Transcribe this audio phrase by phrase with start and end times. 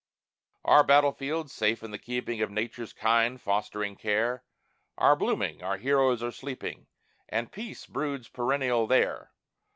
[0.65, 4.43] Our battle fields, safe in the keeping Of Nature's kind, fostering care,
[4.97, 6.87] Are blooming, our heroes are sleeping,
[7.29, 9.31] And peace broods perennial there.